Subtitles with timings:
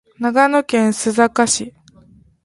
[0.17, 1.75] 長野県須坂市